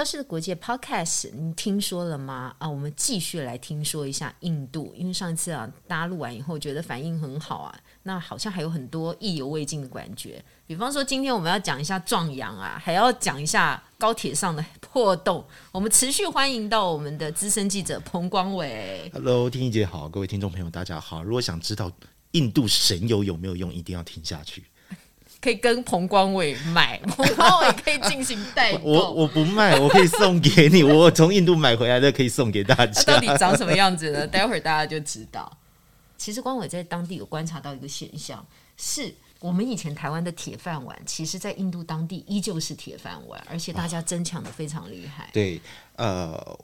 [0.00, 2.54] 消失的国界 Podcast，你听说了吗？
[2.56, 10.42] 啊，我们继续来听说一下印度，因为上次啊，大家录完以后觉得反应很好啊，那好像还有很多意犹未尽的感觉。
[10.66, 15.44] 比方说，今天我们要讲一下壮阳啊，还要讲一下高铁上的破洞。
[15.70, 19.10] 我们持续欢迎到我们的资深记者彭光伟。
[19.12, 21.22] Hello，听一姐好，各位听众朋友大家好。
[21.22, 21.92] 如果想知道
[22.30, 24.64] 印度神油有没有用，一定要听下去。
[25.40, 28.80] 可以跟彭光伟买， 彭光伟可以进行代购。
[28.84, 30.82] 我我不卖，我可以送给你。
[30.82, 33.02] 我从印度买回来的可以送给大家。
[33.04, 34.26] 到底长什么样子呢？
[34.26, 35.50] 待会儿大家就知道。
[36.18, 45.24] 其实光伟在当地有观察到一个现象，是我们以前台湾的铁饭碗，其实在印度当地依旧是铁饭碗，而且大家争抢的非常厉害。
[45.24, 45.30] 哦。
[45.32, 45.60] 对，
[45.96, 46.58] 呃。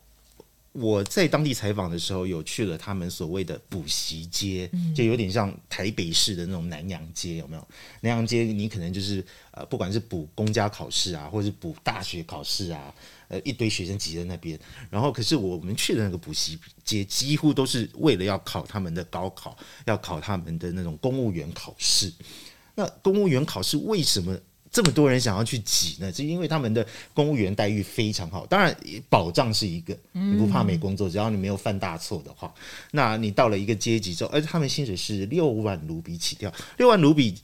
[0.78, 7.68] 我在当地采访的时候，有去了他们所谓的补习街，就有点像台北市的那种南洋街，有没有？
[8.02, 12.94] 南洋街你可能就是呃，不管是补公家考试啊，或者是补大学考试啊，
[13.28, 14.58] 呃，一堆学生挤在那边。
[14.90, 22.12] 然后，可是我们去的那个补习街，几乎都是为了要考他们的高考，要考他们的那种公务员考试。
[22.74, 24.38] 那公务员考试为什么？
[24.76, 28.44] 这么多人想要去挤呢，是因为他们的公务员待遇非常好。
[28.44, 28.76] 当然，
[29.08, 32.52] 保障是一个，你不怕没工作，只要你没有犯大错的话，
[32.90, 37.34] 那你到了一个阶级之后，而且他们薪水是六万卢比起跳，六万卢比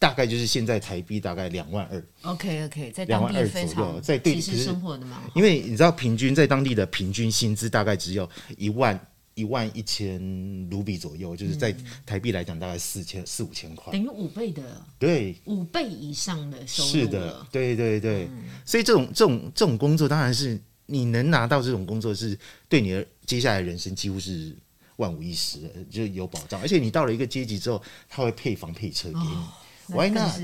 [0.00, 2.04] 大概就是现在台币大概两万二。
[2.22, 5.06] OK OK，在两万二左右，在对，其实生活的。
[5.36, 9.00] 因为你知道，平均在当地的平均薪资大概只有一万。
[9.40, 10.20] 一万一千
[10.68, 11.74] 卢比左右，就是在
[12.04, 14.62] 台币来讲，大概四千四五千块，等于五倍的，
[14.98, 16.90] 对，五倍以上的收入。
[16.90, 24.54] 是的，对对对，嗯、所以这种这种这种工作，当然是你能拿到这种工作，是对你的接下来人生几乎是
[24.96, 26.60] 万无一失的，就有保障。
[26.60, 29.48] 而且你到了一个阶级之后，他会配房配车给你、哦、
[29.88, 30.38] ，Why not？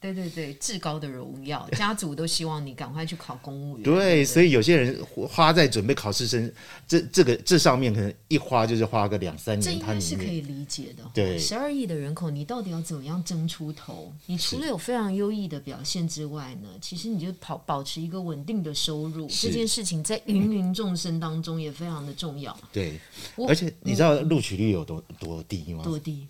[0.00, 3.82] 对对对，至高的荣耀，家族都希望你赶快去考公务员。
[3.82, 6.50] 对，对，对，所以有些人花在准备考试生
[6.88, 9.62] 这这个这上面，可能一花就是花个两三年。
[9.62, 11.04] 这应该是可以理解的。
[11.12, 14.10] 对，十二亿的人口，你到底要怎么样争出头？
[14.24, 22.58] 你除了有非常优异的表现之外呢，其实你就跑保持一个稳定的收入，这件事情在芸芸众生当中也非常的重要。
[22.72, 22.98] 对，
[23.46, 25.84] 而且你知道录取率有多多低吗？
[25.84, 26.26] 多低？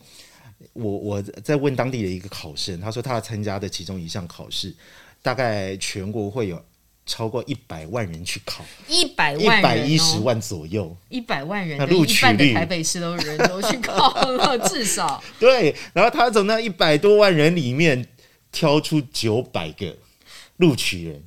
[0.73, 4.75] 我我在问当地的一个考生，他说他要参加的其中一项考试，
[5.23, 6.63] 大概全国会有
[7.07, 15.75] 超过一百万人去考，一百万一百一十万左右，一百万人，那录取率台北市都人都去考了，至少 对。
[15.93, 18.07] 然后他从那一百多万人里面
[18.53, 19.97] 挑出九百个
[20.59, 21.23] 录取人。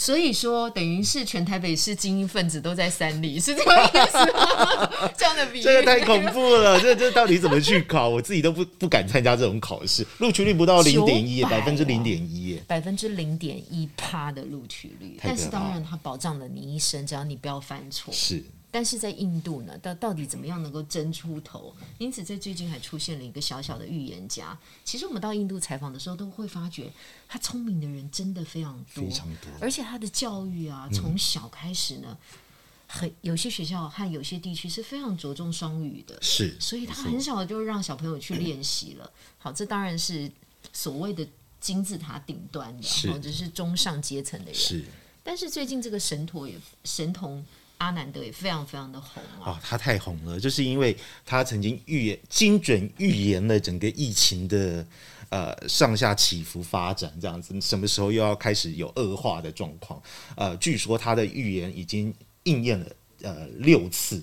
[0.00, 5.10] 所以说，等于是全台北市精英分子都在三里，是这个意思吗？
[5.18, 6.80] 这样的比喻，这个太恐怖了。
[6.80, 8.08] 这 这到底怎么去考？
[8.08, 10.06] 我自己都不不敢参加这种考试。
[10.18, 15.18] 录取率不到零点一，百分之零点一，百分之零点一趴的录取率。
[15.20, 18.14] 但是当然，它保障了你一生，只要你不要犯错。
[18.14, 18.44] 是。
[18.70, 21.74] 但是在印度呢，到到底怎么样能够争出头？
[21.96, 24.56] 因此，在最近还出现了一个小小的预言家。
[24.84, 26.92] 其实我们到印度采访的时候，都会发觉
[27.26, 29.50] 他聪明的人真的非常多，非常多。
[29.58, 32.38] 而且他的教育啊，从小开始呢，嗯、
[32.86, 36.54] 很有些学校和有些地区是非常着重双语的，是。
[36.60, 39.10] 所以他很少就让小朋友去练习了。
[39.38, 40.30] 好，这当然是
[40.74, 41.26] 所谓的
[41.58, 44.54] 金字塔顶端的，或者是中上阶层的人。
[44.54, 44.84] 是。
[45.24, 47.42] 但是最近这个神陀也神童。
[47.78, 49.60] 阿南德也非常非常的红啊！
[49.62, 54.86] 他太红了，就是因为他曾经预言、精准预言了整个疫情的
[55.30, 60.02] 呃上下起伏发展，这样子什么时候又要开始有恶化的状况？
[60.36, 62.12] 呃，据说他的预言已经
[62.42, 62.86] 应验了
[63.22, 64.22] 呃六次。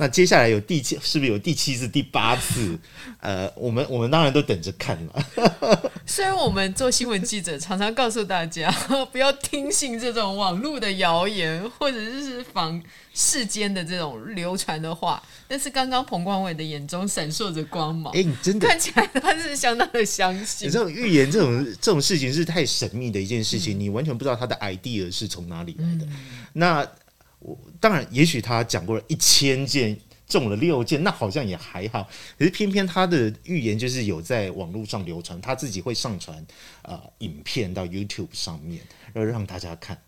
[0.00, 2.78] 那接下来有第七，是不是有第七次、第八次？
[3.18, 5.90] 呃，我们我们当然都等着看了。
[6.06, 8.70] 虽然我们做新闻记者，常常告诉大家
[9.10, 12.80] 不要听信这种网络的谣言，或者是仿
[13.12, 18.14] 世间的这种流传的话，但是刚刚彭光伟的眼中闪烁着光芒。
[18.14, 20.70] 哎、欸，你真的看起来他是相当的相信。
[20.70, 26.06] 这种预言这种这种事情是太神秘的一件事情，嗯、你完全不知道他的 idea 是从哪里来的。
[26.06, 26.16] 嗯、
[26.52, 26.88] 那。
[27.38, 32.08] 我当然，也许他讲过了一千件，中了六件，那好像也还好。
[32.38, 36.36] 可是偏偏他的预言就是有在网络上流传，他自己会上传
[36.82, 38.82] 啊、呃、影片到 YouTube 上面，
[39.12, 40.00] 然后让大家看，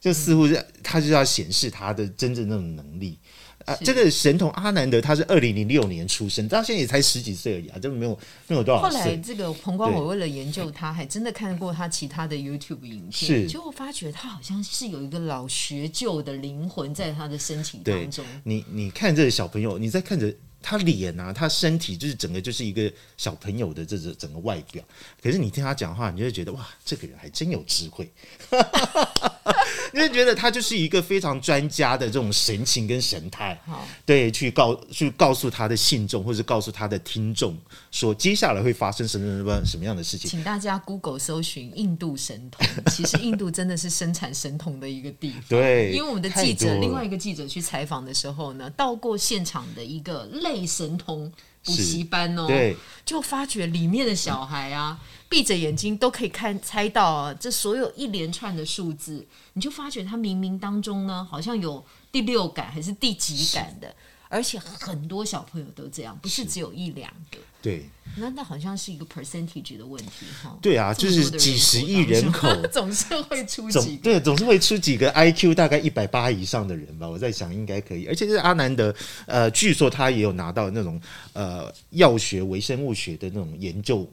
[0.00, 3.18] 就似乎是他就要显示他的真正那种能力。
[3.66, 8.80] 啊，这个神童阿南德他是二零零六年出生，到现在也才十几岁而已啊，就没有没有多少。
[8.80, 18.24] 后来这个彭光伟为了研究他，还真的看过他其他的 YouTube 影片，是，结果发觉他好像是有一个老学究的灵魂在他的身体当中。
[18.44, 24.82] 你你看这个小朋友，你在看着他脸啊，他身体就是整个就是一个小朋友的这个整个外表，
[25.22, 28.10] 可是你听他讲话，你就会觉得哇，这个人还真有智慧。
[29.94, 37.56] 因为觉得他就是一个非常专家的这种神情跟神态，好对，去告去告诉他的信众或者告诉他的听众
[37.90, 40.30] 说接下来会发生什么什么什么样的事情。
[40.30, 45.42] 请大家 Google 搜寻印度神童，其实印度真的是生产神童的一个地方。
[45.48, 51.30] 对，因为我们的记者另外一个记者去采访的时候呢，到过现场的一个类神童
[51.64, 54.98] 补习班哦，对，就发觉里面的小孩啊。
[55.28, 63.94] 闭着眼睛都可以看猜到啊，这所有一连串的数字，你就发觉他冥冥当中呢，好像有第六感还是第几感的，
[64.30, 67.36] 而且很多小朋友都这样，不是只有一两个。
[67.60, 67.84] 对，
[68.16, 70.56] 那那好像是一个 percentage 的问题哈。
[70.62, 77.06] 对啊，就是几十亿人口 总是会出几个，对，总是会出几个 IQ 大概一百八以上的人吧。
[77.06, 78.94] 我在想应该可以，而且是阿南德，
[79.26, 80.98] 呃，据说他也有拿到那种
[81.34, 84.10] 呃药学、微生物学的那种研究。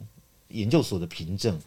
[0.50, 1.60] 研究所的凭证，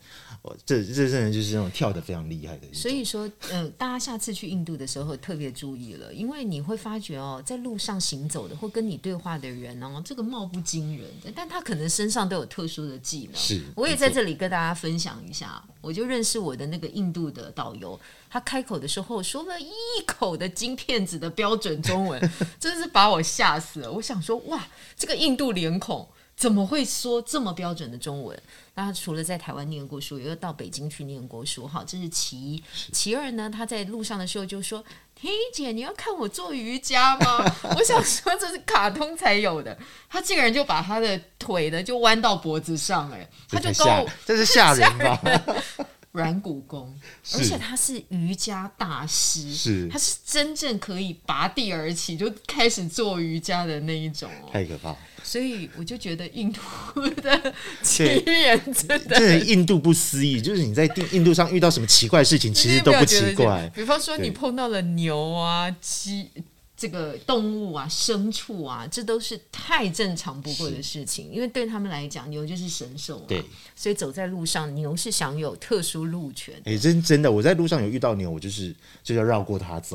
[0.64, 2.66] 这这真的就是那种跳的非常厉害的。
[2.72, 13.34] 所以说，呃，大家下次去印度的时候特别注意了，因为你会发觉哦，在路上行走的或跟你对话的人哦，这个貌不惊人，但他可能身上都有特殊的技能。
[13.34, 18.00] 是，我也在这里跟大家分享一下，我就认识我的那个印度的导游，
[18.30, 19.74] 他开口的时候说了一
[20.06, 23.92] 口的金片子的标准中文， 真是把我吓死了。
[23.92, 24.66] 我想说，哇，
[24.96, 26.08] 这个印度脸孔。
[26.36, 28.42] 怎么会说这么标准的中文？
[28.80, 31.68] 那他除了在台湾念过书，也有到北京去念过书。
[31.68, 32.62] 哈，这是其一。
[32.92, 34.82] 其二呢，他在路上的时候就说
[35.14, 37.44] ：“婷姐，你要看我做瑜伽吗？”
[37.76, 39.76] 我想说这是卡通才有的。
[40.08, 45.20] 他竟然就把他的腿呢就弯到脖子上，哎，他就高，这是吓人吧？
[46.12, 46.92] 软骨功，
[47.34, 54.96] 而且他是瑜伽大师，是他是真正可以拔地而起就开始做瑜伽的那一种哦，太可怕。
[55.22, 56.60] 所以我就觉得印度
[57.22, 63.70] 的奇人真的， 印度不思议，就是你在印度上遇到什么奇怪的事情，其实都不奇怪。
[63.74, 66.30] 比方说你碰到了牛啊、鸡。
[66.80, 73.24] 这个动物啊、牲畜啊，这都是太正常不过的事情，因为对他们来讲，牛就是神兽嘛。
[73.28, 73.44] 对，
[73.76, 76.54] 所以走在路上，牛是享有特殊路权。
[76.64, 78.74] 哎，真真的，我在路上有遇到牛，我就是
[79.04, 79.94] 就要绕过它走，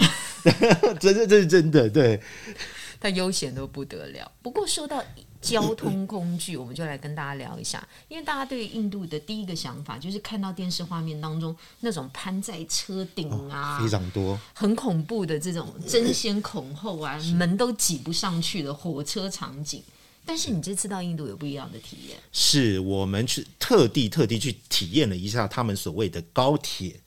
[1.02, 1.90] 真的，这是真的。
[1.90, 2.22] 对，
[3.02, 4.32] 它悠闲都不得了。
[4.44, 5.04] 不过说到。
[5.46, 19.84] 交通工具，我们就来跟大家聊一下，因为大家对印度的第一个想法就是看到电视画面当中那种攀在车顶啊，非常多，很恐怖的这种争先恐后啊，门都挤不上去的火车场景。
[20.28, 27.00] 但是你这次到印度有不一样的体验，是我们去特地特地去体验了一下他们所谓的高铁。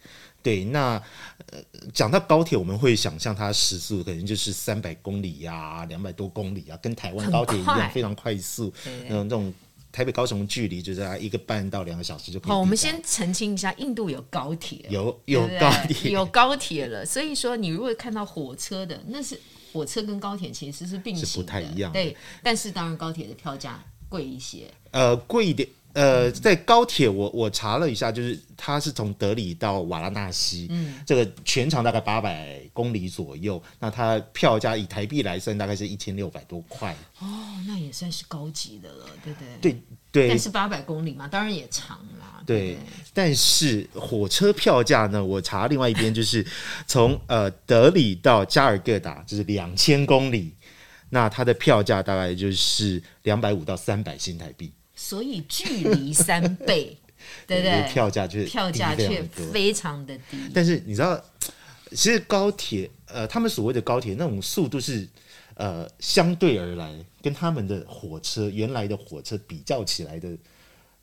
[0.43, 1.03] 对，那
[1.51, 1.59] 呃，
[1.93, 8.73] 讲到高铁，我们会想象它时速可能就是三百公里呀、啊，两百多公里啊，跟台湾高铁一样非常快速。
[9.09, 9.53] 那种这种
[9.91, 12.51] 台北高雄距离，就是在一个半到两个小时就可以。
[12.51, 17.05] 好，我们先澄清一下，印度有高铁，有有高铁，有高铁了。
[17.05, 19.39] 所以说，你如果看到火车的，那是
[19.73, 21.93] 火车跟高铁其实是并行的，是不太一样。
[21.93, 25.69] 对，但是当然高铁的票价贵一些，呃，贵一点。
[25.99, 36.97] 呃，在高铁，我我查了一下，就是它是从德里到瓦拉纳西，嗯，这个全长大概八百公里左右，那它票价以台币来算，大概是一千六百多块。
[37.19, 37.27] 哦，
[37.67, 39.73] 那也算是高级的了，对不对？
[39.73, 40.29] 对对。
[40.29, 42.45] 但是八百公里嘛，当然也长啦。
[42.47, 42.79] 对。
[43.13, 45.25] 但是火车票价呢？
[45.25, 46.47] 我查另外一边，就是
[46.87, 50.55] 从呃德里到加尔各答，就是两千公里，
[51.11, 54.73] 那它的票价大概就是两百五到三百新台币。
[55.01, 56.99] 所以距离三 倍，
[57.47, 57.89] 对不对？
[57.93, 60.37] 票价却票价却非常的低。
[60.53, 61.25] 但是你知道，
[61.93, 65.09] 其实高铁，呃，他们所谓的高铁那种速度是，
[65.55, 70.37] 呃，相对而来跟他们的火车原来的火车比较起来的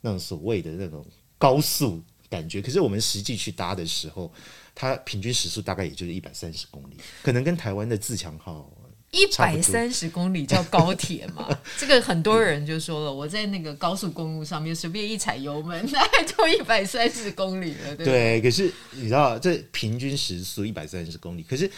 [0.01, 1.05] 那种所谓的那种
[1.37, 2.61] 高速感觉。
[2.61, 4.29] 可是我们实际去搭的时候，
[4.75, 8.69] 它平均时速大概也就是一百三十公里，可能跟台湾的自强号。
[9.15, 11.47] 一百三十公里叫高铁嘛？
[11.79, 21.71] 这个很多人就说了，我在那个高速公路上面随便一踩油门， 那就一百三十公里了，对，对，可是你知道，这平均时速一百三十公里，可是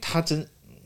[0.00, 0.44] 它真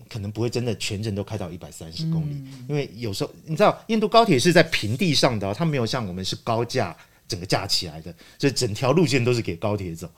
[0.09, 6.95] 可能不会真的全程都开到一百三十公里，嗯，因为有时候你知道，印度高铁是在平地上的，它没有像我们是高架
[7.27, 10.11] 整个架起来的，这整条路线都是给高铁走。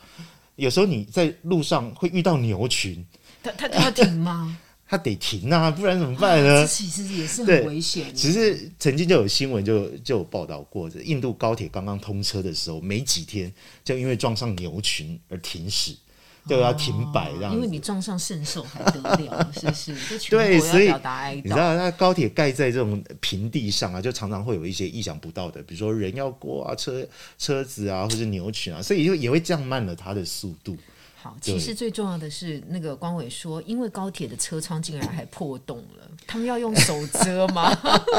[0.57, 3.05] 有时候你在路上会遇到牛群，
[3.43, 4.59] 它它要停吗？
[4.93, 6.61] 他得停啊，不然怎么办呢？
[6.61, 8.15] 啊、其实也是很危险。
[8.15, 13.51] 其实曾经就有新闻就就有报道过，印度高铁刚刚通车的时候，没几天
[13.83, 15.97] 就因为撞上牛群而停驶，
[16.47, 17.55] 就要停摆这样、哦。
[17.55, 19.95] 因为你撞上圣兽还得了，是不是？
[20.29, 20.93] 对，所以
[21.37, 27.03] 你知道，那高铁盖在这种平地上啊，就常常会有一些意想不到的，比如说人要过啊，车
[27.39, 30.77] 车子啊，或者牛群啊，所以就也会降慢了它的速度。
[31.23, 37.73] 好，其实最重要的是，那个光伟说，因为高铁的车窗竟然还破洞了， 他们要用手遮吗？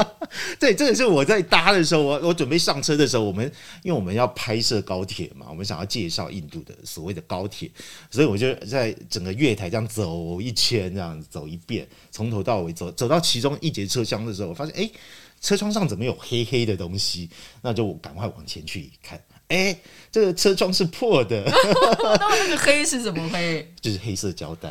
[0.58, 3.44] 对，这个是我在搭的时候，我我准备上车的时候，我们
[3.82, 7.70] 因为我们要拍摄高铁嘛，我们想要介绍印度的所谓的高铁，
[8.10, 14.90] 所以我就在整个月台这样走一圈，这样走一遍，从头到尾走走到其中一节车厢的时候，我发现哎，
[15.42, 17.28] 车窗上怎么有黑黑的东西？
[17.60, 19.20] 那就赶快往前去一看。
[19.48, 19.76] 哎，
[20.10, 21.44] 这个车窗是破的。
[22.02, 23.72] 那那个黑是怎么黑？
[23.80, 24.70] 就是黑色胶带。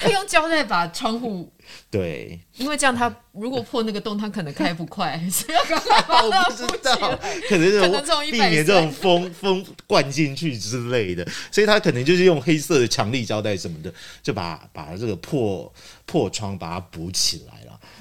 [0.00, 1.52] 他用胶带把窗户。
[1.90, 7.18] 对，因为这样，他如果破那个洞，他可能开不快，所以要赶快把它补起来。
[7.48, 15.70] 可能是避免这种风风灌进去之类的，所以他可能就是用黑色的强力胶带什么的，就把把这个破
[16.06, 17.57] 破窗把它补起来了。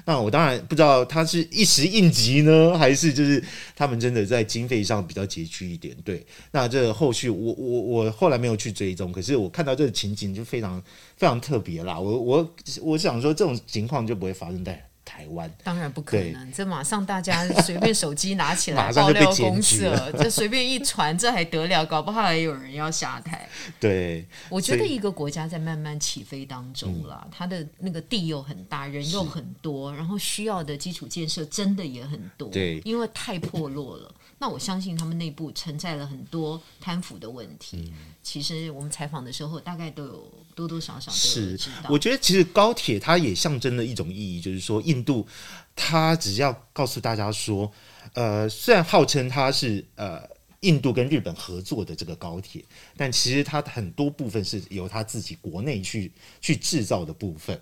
[0.08, 3.44] 那我当然不知道他是一时应急呢，还是就是
[3.76, 5.94] 他们真的在经费上比较拮据一点。
[6.06, 10.82] 对，那这后续我我我后来没有去追踪，可是我看到这个情景就非常
[11.18, 12.00] 非常特别啦。
[12.00, 14.82] 我我我想说，这种情况就不会发生在
[15.28, 16.52] 湾，当然不可能。
[16.52, 21.86] 这马上大家随便手机拿起来 爆料公社， 这随便一传，这还得了？
[21.86, 23.48] 搞不好还有人要下台。
[23.80, 32.50] 对，我觉得一个国家在慢慢起飞当中了，它的那个地又很大，人又很多，然后需要的基础建设真的也很多。
[32.50, 34.14] 对，因为太破落了。
[34.40, 37.92] 那我相信他们内部存在了很多贪腐的问题。
[37.92, 41.90] 嗯、其实我们采访的时候，大概都有多多少少都有知道。
[41.90, 45.28] 我觉得其实高铁它也象征了一种意义，就是说印度
[45.76, 47.72] 它只要告诉大家说，
[48.14, 50.22] 呃，虽然号称它是呃
[50.60, 52.64] 印度跟日本合作的这个高铁，
[52.96, 57.60] 但其实它很多部分是由它自己国内去去制造的部分。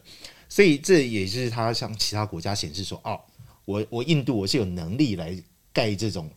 [0.50, 3.18] 所以这也是它向其他国家显示说，哦，
[3.64, 5.42] 我我印度我是有能力来
[5.72, 6.30] 盖这种。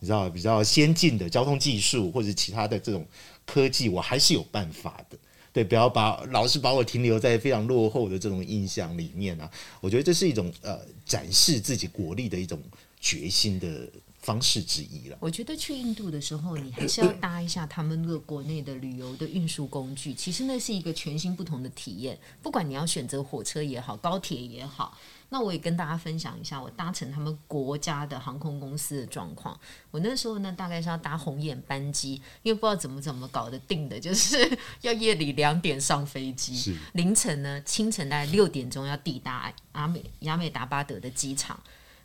[0.00, 3.06] 你知道比较先进的交通技术或者其他的这种
[3.46, 5.16] 科技，我还是有办法的。
[5.52, 9.50] 对，不要把老是把我停留在非常落后的这种印象里面啊。
[9.80, 12.60] 我觉得这是一种呃展示自己国力的一种
[13.00, 13.88] 决心的
[14.22, 15.16] 方式之一了。
[15.20, 20.12] 我觉得去印度的时候，你还是要搭一下他们那个国内的旅游的运输工具。
[20.12, 24.96] 其实那是一个全新不同的体验，不管你要选择火车也好，高铁也好。
[25.32, 29.56] 那我也跟大家分享一下我搭乘他们国家的航空公司的状况。
[29.92, 41.58] 我那时候呢，大概是要搭红眼班机，因为不知道怎么怎么搞的定的，就是 要夜里两点上飞机，凌晨呢，清晨大概六点钟要抵达阿美亚美达巴德的机场。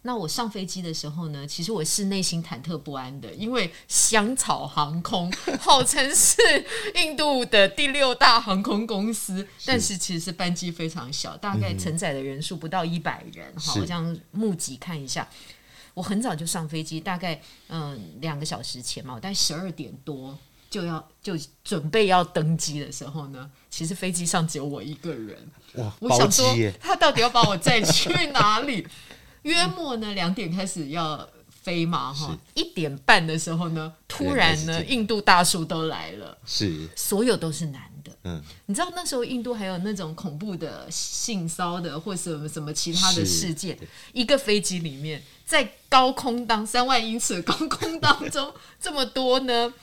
[0.07, 6.37] 那我上飞机的时候呢，其实我是内心忐忑不安的，因为香草航空 号称是
[6.93, 13.51] 印度的第六大航空公司，但是其实是班机非常小，大概承载的人数不到一百人。
[13.57, 15.27] 好，我这样目击看一下，
[15.95, 20.37] 我很早就上飞机，大概嗯两个小时前嘛，我大概十二点多
[20.69, 21.33] 就要就
[21.63, 25.35] 准备要登机的时候呢，其实飞机上只有我一个人。
[25.77, 26.45] 哇，我想说
[26.79, 28.85] 他到底要把我载去哪里？
[29.45, 36.89] 约莫呢两点开始要飞嘛哈，一点半的时候呢，突然呢印度大叔都来了，是。
[36.95, 43.77] 所有都是男的，嗯，你知道那时候印度还有那种恐怖的性骚的或什么什么其他的事件，
[44.13, 49.73] 一个飞机里面在高空当三万英尺高空当中 这么多呢，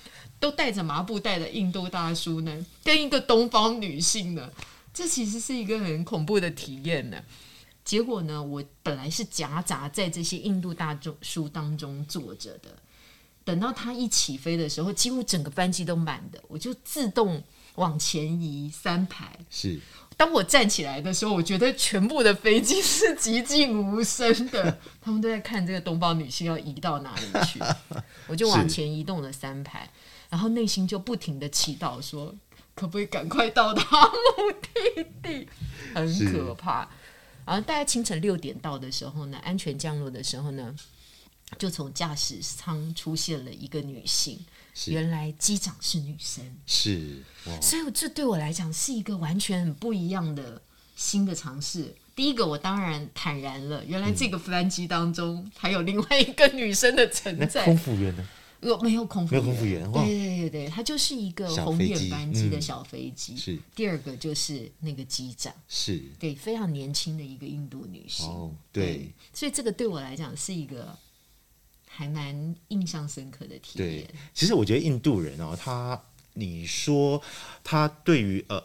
[0.41, 4.51] 都带着麻布袋的印度大叔呢，跟一个东方女性呢，
[4.93, 7.17] 这其实是一个很恐怖的体验呢。
[7.85, 12.77] 结果呢，我本来是夹杂在这些印度大众书当中坐着的。
[13.45, 17.43] 等到他一起飞的时候，几乎整个班机都满的，我就自动
[17.75, 19.37] 往前移三排。
[19.51, 19.81] 是，
[20.17, 27.59] 当我站起来的时候，我觉得全部的飞机是寂静无声的， 他们都在看这个东方女性要移到哪里去。
[28.29, 29.91] 我就往前移动了三排，
[30.31, 32.33] 然后内心就不停的祈祷说，
[32.77, 34.53] 可不可以赶快到达目
[34.95, 35.49] 的地？
[35.93, 36.89] 很可怕。
[37.45, 40.75] 然后大概清晨六点到的时候呢，安全降落的时候呢，
[41.59, 44.39] 就从驾驶舱出现了一个女性，
[44.87, 47.23] 原来机长是女生，是，
[47.61, 50.63] 所以这对我来讲是一个完全很不一样的
[50.97, 51.95] 新的尝试。
[52.15, 58.29] 第一个，我当然坦然了，原来这个班机当中还有另外一个女生的存在，空服员呢？
[58.63, 59.43] 有没有空服员？
[59.43, 59.93] 没有空服员。
[59.93, 63.35] 对对对对，它就是一个红眼班机的小飞机。
[63.35, 63.59] 嗯、是。
[63.75, 65.53] 第二个就是那个机长。
[65.69, 66.01] 是。
[66.19, 68.27] 对，非常年轻的一个印度女性。
[68.27, 68.97] 哦，对。
[68.97, 70.97] 对，所以这个对我来讲是一个
[71.89, 73.89] 还蛮印象深刻的体验。
[73.89, 76.01] 对，其实我觉得印度人哦，他
[76.35, 77.21] 你说
[77.63, 78.63] 他对于呃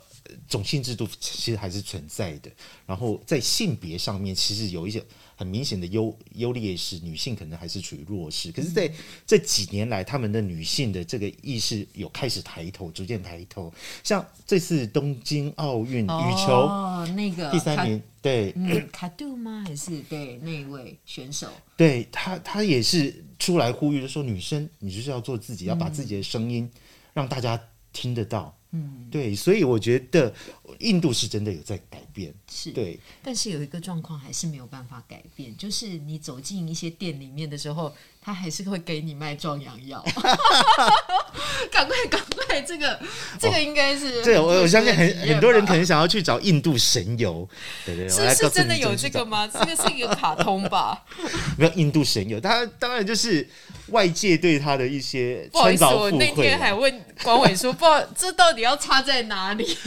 [0.47, 2.51] 种姓制度其实还是存在的，
[2.85, 5.03] 然后在性别上面其实有一些。
[5.39, 8.51] 很明显的优优劣势，女性可能还是处于弱势。
[8.51, 8.91] 可是，在
[9.23, 13.71] 这几年来，他们的女性的这个意识有开始抬头，逐渐抬头。
[14.03, 19.63] 像这次东京奥运羽球，哦，那个第三名，对，嗯，卡杜吗？
[19.67, 21.47] 还是对那一位选手？
[21.75, 26.67] 对他，他也是出来呼吁的说，女生，你就是要做自己，要把自己的声音
[27.13, 27.61] 让大家
[27.97, 28.55] 听得到。
[28.71, 30.31] 嗯，对，所以我觉得
[30.79, 37.91] 印度是真的有在改变，是对，但是有一个状况还是没有办法改变，就是你走进一些店里面的时候。
[38.19, 40.03] 他还是会给你卖壮阳药，
[41.71, 42.61] 赶快赶快！
[42.61, 42.99] 这个
[43.39, 47.47] 这个应该是对，我我相信很很多人可能想要去找印度神油，
[47.85, 49.47] 对对，是是真的有这个吗？
[49.47, 51.05] 这个是一个卡通吧？
[51.57, 53.47] 没有印度神油，他当然就是
[53.89, 59.77] 外界对他的一些不好意思，我那天还问管委说，不知道这到底要插在哪里？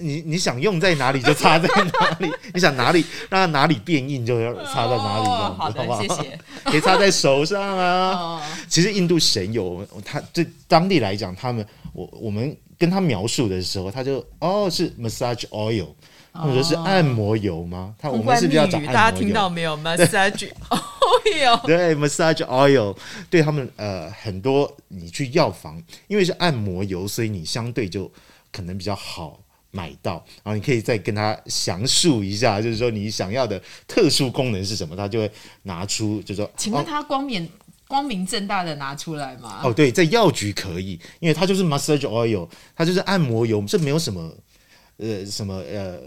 [0.00, 6.80] 你你想用在哪里就插在哪里， 你想哪里让它哪里变硬就要插到哪里，好的， 谢谢。
[6.80, 8.42] 插在手上啊！
[8.68, 15.86] 其实印度神油，他对当地来讲，他们我我们跟他描述的时候，他就哦是 massage oil，
[16.32, 17.94] 或者是按摩油吗？
[17.98, 20.48] 他我们是比较讲，大家听到没有？massage
[21.34, 22.96] oil， 对 massage oil，
[23.28, 28.10] 对他们呃很多你去药房，因为是按摩油，所以你相对就
[28.52, 29.40] 可能比较好。
[29.72, 35.30] 买到，然后你可以再跟他详述一下，就是说你想要的特殊功能是什么，他就会
[35.64, 37.48] 拿出，就说，请问他光明、哦、
[37.86, 39.60] 光明正大的拿出来吗？
[39.62, 44.32] 哦，对，在药局可以，因为它就是 massage oil，它就是按摩油，这没有什么
[44.96, 45.98] 呃什么呃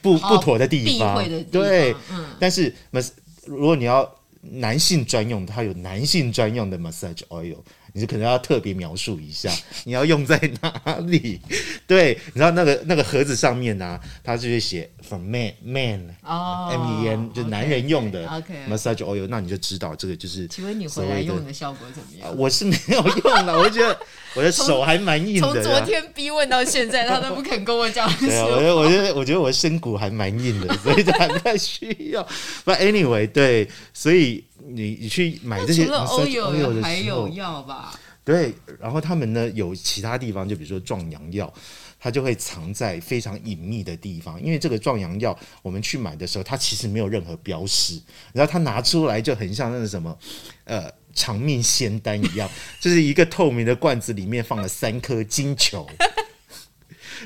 [0.00, 3.10] 不不妥的地方，哦、地方对，嗯，但是 mas
[3.44, 4.08] 如果你要
[4.50, 7.58] 男性专用，它有男性专用的 massage oil。
[7.96, 9.50] 你就可能要特别描述一下，
[9.84, 11.40] 你要用在哪里？
[11.88, 18.28] 对，你知道那个那个盒子上面呢、啊，它就会写 for man man，哦，M E N，就男人用的
[18.68, 20.46] massage oil，那你就知道这个就是。
[20.48, 22.36] 请问你回来用的效果怎么样？
[22.36, 23.98] 我是没有用的，我觉得
[24.36, 25.40] 我的手还蛮硬的。
[25.40, 28.06] 从昨天逼问到现在，他都不肯跟我讲。
[28.18, 32.22] 对啊，我觉得我觉得我觉得我的身骨还蛮硬的，所以还不太需要。
[32.66, 34.44] But anyway，对，所以。
[34.64, 37.92] 你你去买这些，除了欧有还有药吧？
[38.24, 41.52] 对，然后他们呢有其他地方，就比如说壮阳药，
[42.00, 44.42] 它就会藏在非常隐秘的地方。
[44.42, 48.00] 因为这个壮阳药，我们去买的时候，它其实没有任何标识，
[48.32, 50.18] 然后它拿出来就很像那个什么
[50.64, 55.88] 呃长命仙丹一样，就是一个透明的罐子里面放了三颗金球。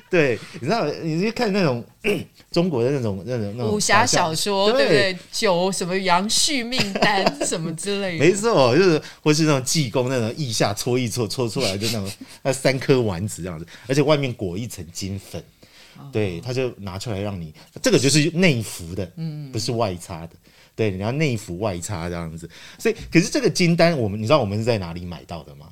[0.09, 1.85] 对，你知道，你去看那种
[2.51, 5.19] 中国的那种那种那种武侠小说，对不对？
[5.31, 12.11] 九什么杨续命丹什么之类的，没错，就是或是那种济公那种腋下搓一搓搓出来就那种
[12.43, 15.43] 那三颗丸子这样子，而且外面裹一层金粉，
[16.13, 20.31] 对，他就拿出来让你，这个就是内服的，嗯，不是外擦的，
[20.75, 22.49] 对，你要内服外擦这样子。
[22.79, 25.69] 所以，可是这个金丹，我们你知道我们是在哪里买到的吗？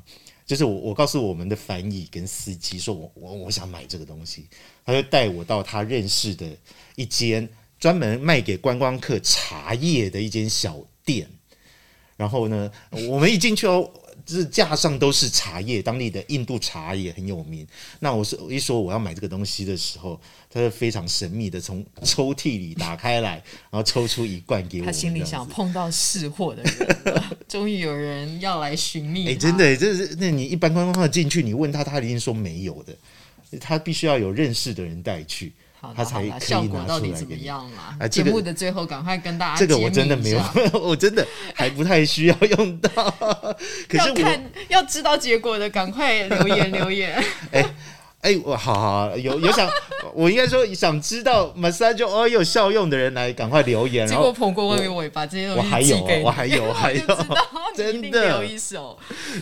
[0.49, 4.47] 就是我，我告诉我们的翻译跟司机说我，我我我想买这个东西，
[4.83, 6.49] 他就带我到他认识的
[6.97, 7.47] 一间
[7.79, 11.29] 专门卖给观光客茶叶的一间小店，
[12.17, 12.73] 然后呢，
[13.09, 13.89] 我们一进去哦。
[14.27, 17.67] 就是架上都是茶叶，当地的印度茶叶很有名。
[17.99, 24.85] 那我是一说我要买这个东西的时候，他就非常神秘的从抽屉里打开来，然后抽出一罐给我。
[24.85, 29.27] 他心里想碰到识货的人， 终于有人要来寻觅。
[29.27, 32.95] 哎、欸，真的，这是那你一般观光客进去，你问他，他一定说没有的，
[33.59, 35.53] 他必须要有认识的人带去。
[35.95, 37.97] 他才可以拿效果到底怎么样嘛？
[38.01, 40.43] 啊，节目的最后赶快跟大家，这个我真的没有，
[40.83, 42.91] 我真的还不太需要用到。
[43.89, 47.23] 可是要看要知道结果的，赶快留言留言。
[47.53, 47.65] 哎
[48.21, 49.71] 哎、欸，我、欸、好好有有想，
[50.13, 54.07] 我应该说想知道 massage oil 有效用的人来赶快留言。
[54.07, 57.01] 结果捧过外面尾巴，这些我还有，我还有，还有，
[57.77, 58.99] 真的有一首，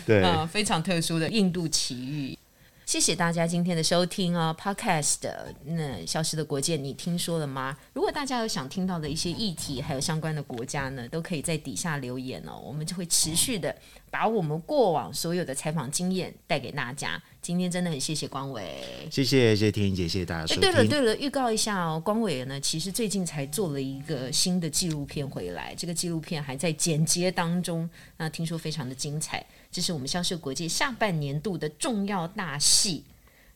[0.07, 2.39] 对啊、呃，非常特殊的印度奇遇。
[2.85, 5.29] 谢谢大家今天的收听啊，Podcast
[5.65, 7.77] 那消失的国界，你听说了吗？
[7.95, 12.63] 如果大家有想听到的一些议题，还有相关的国家呢，都可以在底下留言哦。
[12.65, 13.75] 我们就会持续的
[14.11, 17.23] 把我们过往所有的采访经验带给大家。
[17.43, 20.61] 今天真的很谢谢光伟，谢谢谢谢天一姐，谢谢大家收听。
[20.61, 29.47] 对了对了，预告一下哦，光伟呢，其实最近才做了一个新的纪录片回来，这个纪录片还在剪接当中，那听说非常的精彩。
[29.71, 33.05] 这是我们销售国际下半年度的重要大戏，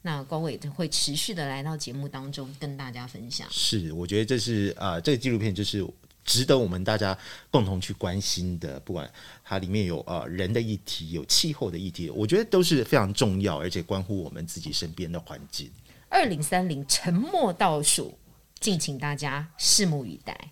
[0.02, 3.48] 那光伟会持续的来到节目当中跟大家分享。
[3.50, 5.84] 是，我觉得这是啊、呃，这个纪录片就是
[6.24, 7.16] 值得我们大家
[7.50, 8.78] 共同去关心的。
[8.80, 9.10] 不管
[9.44, 15.70] 它里面有呃人的议题，有气候的议题，我觉得都是非常重要，而且关乎我们自己身边的环境。
[16.08, 18.18] 二零三零沉默倒数，
[18.58, 20.50] 敬请大家拭目以待。